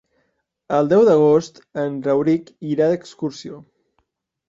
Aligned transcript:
El 0.77 0.89
deu 0.93 1.03
d'agost 1.09 1.61
en 1.83 2.01
Rauric 2.09 2.53
irà 2.73 2.91
d'excursió. 2.95 3.65